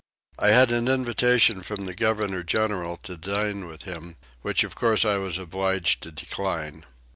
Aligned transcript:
I 0.39 0.47
had 0.47 0.71
an 0.71 0.87
invitation 0.87 1.61
from 1.61 1.85
the 1.85 1.93
governor 1.93 2.41
general 2.41 2.97
to 3.03 3.15
dine 3.17 3.65
with 3.67 3.83
him, 3.83 4.15
which 4.41 4.63
of 4.63 4.73
course 4.73 5.05
I 5.05 5.17
was 5.19 5.37
obliged 5.37 6.01
to 6.01 6.11
decline. 6.11 6.87